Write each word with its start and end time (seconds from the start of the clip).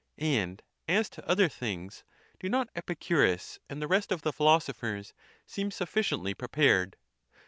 And 0.17 0.63
as 0.87 1.11
to 1.11 1.29
other 1.29 1.47
things, 1.47 2.03
do 2.39 2.49
not 2.49 2.71
Epicurus 2.75 3.59
and 3.69 3.79
the 3.79 3.87
rest 3.87 4.11
of 4.11 4.23
the 4.23 4.33
philosophers 4.33 5.13
seem 5.45 5.69
suffi 5.69 6.01
ciently 6.01 6.35
prepared? 6.35 6.95